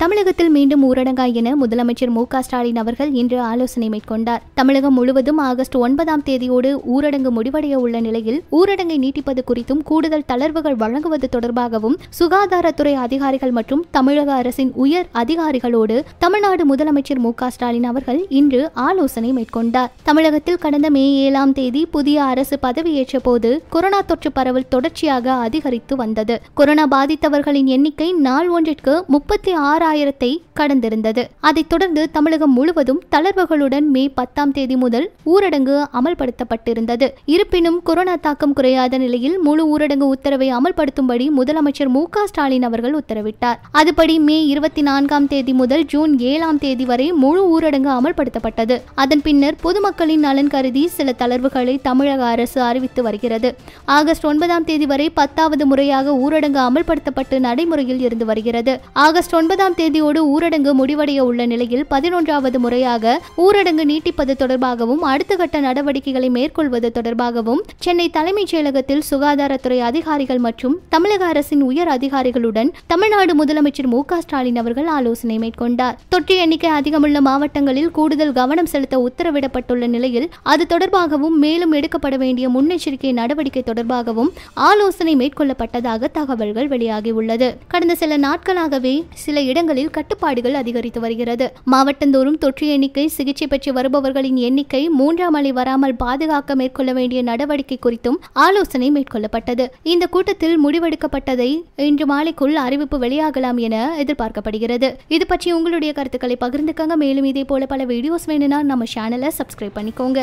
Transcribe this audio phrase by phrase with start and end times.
[0.00, 4.42] தமிழகத்தில் மீண்டும் ஊரடங்கா என முதலமைச்சர் மு ஸ்டாலின் அவர்கள் இன்று ஆலோசனை மேற்கொண்டார்.
[4.54, 11.28] தமிழகம் முழுவதும் ஆகஸ்ட் ஒன்பதாம் தேதியோடு ஊரடங்கு முடிவடைய உள்ள நிலையில் ஊரடங்கை நீட்டிப்பது குறித்தும் கூடுதல் தளர்வுகள் வழங்குவது
[11.32, 19.32] தொடர்பாகவும் சுகாதாரத்துறை அதிகாரிகள் மற்றும் தமிழக அரசின் உயர் அதிகாரிகளோடு தமிழ்நாடு முதலமைச்சர் மு ஸ்டாலின் அவர்கள் இன்று ஆலோசனை
[19.32, 19.90] மேற்கொண்டார்.
[20.02, 26.40] தமிழகத்தில் கடந்த மே ஏழாம் தேதி புதிய அரசு பதவியேற்ற போது கொரோனா தொற்று பரவல் தொடர்ச்சியாக அதிகரித்து வந்தது.
[26.54, 31.22] கொரோனா பாதித்தவர்களின் எண்ணிக்கை நாள் ஒன்றிற்கு முப்பத்தி ஆறு ஆறாயிரத்தை கடந்திருந்தது.
[31.40, 37.08] அதைத் தொடர்ந்து தமிழகம் முழுவதும் தளர்வுகளுடன் மே பத்தாம் தேதி முதல் ஊரடங்கு அமல்படுத்தப்பட்டிருந்தது.
[37.24, 43.58] இருப்பினும் கொரோனா தாக்கம் குறையாத நிலையில் முழு ஊரடங்கு உத்தரவை அமல்படுத்தும்படி முதலமைச்சர் மு ஸ்டாலின் அவர்கள் உத்தரவிட்டார்.
[43.74, 48.80] அதுபடி மே இருபத்தி நான்காம் தேதி முதல் ஜூன் ஏழாம் தேதி வரை முழு ஊரடங்கு அமல்படுத்தப்பட்டது.
[48.94, 53.54] அதன் பின்னர் பொதுமக்களின் நலன் கருதி சில தளர்வுகளை தமிழக அரசு அறிவித்து வருகிறது.
[53.84, 58.80] ஆகஸ்ட் ஒன்பதாம் தேதி வரை பத்தாவது முறையாக ஊரடங்கு அமல்படுத்தப்பட்டு நடைமுறையில் இருந்து வருகிறது.
[58.92, 66.28] ஆகஸ்ட் ஒன்பதாம் தேதியோடு ஊரடங்கு முடிவடைய உள்ள நிலையில் பதினொன்றாவது முறையாக ஊரடங்கு நீட்டிப்பது தொடர்பாகவும் அடுத்த கட்ட நடவடிக்கைகளை
[66.30, 74.02] மேற்கொள்வது தொடர்பாகவும் சென்னை தலைமைச் செயலகத்தில் சுகாதாரத்துறை அதிகாரிகள் மற்றும் தமிழக அரசின் உயர் அதிகாரிகளுடன் தமிழ்நாடு முதலமைச்சர் மு
[74.18, 75.96] ஸ்டாலின் அவர்கள் ஆலோசனை மேற்கொண்டார்.
[76.08, 83.12] தொற்று எண்ணிக்கை அதிகமுள்ள மாவட்டங்களில் கூடுதல் கவனம் செலுத்த உத்தரவிடப்பட்டுள்ள நிலையில் அது தொடர்பாகவும் மேலும் எடுக்கப்பட வேண்டிய முன்னெச்சரிக்கை
[83.12, 87.50] நடவடிக்கை தொடர்பாகவும் ஆலோசனை மேற்கொள்ளப்பட்டதாக தகவல்கள் வெளியாகியுள்ளது.
[87.68, 91.46] கடந்த சில நாட்களாகவே சில இடங்கள் இடங்களில் கட்டுப்பாடுகள் அதிகரித்து வருகிறது.
[91.72, 98.18] மாவட்டந்தோறும் தொற்று எண்ணிக்கை சிகிச்சை பெற்று வருபவர்களின் எண்ணிக்கை மூன்றாம் அலை வராமல் பாதுகாக்க மேற்கொள்ள வேண்டிய நடவடிக்கை குறித்தும்
[98.46, 99.66] ஆலோசனை மேற்கொள்ளப்பட்டது.
[99.92, 101.50] இந்த கூட்டத்தில் முடிவெடுக்கப்பட்டதை
[101.88, 104.90] இன்று மாலைக்குள் அறிவிப்பு வெளியாகலாம் என எதிர்பார்க்கப்படுகிறது.
[105.16, 106.96] இது பற்றி உங்களுடைய கருத்துக்களை பகிர்ந்துக்கங்க.
[107.04, 110.20] மேலும் இதே போல பல வீடியோஸ் வேணும்னா நம்ம சேனலை சப்ஸ்கிரைப் பண்ணிக்கோங்க.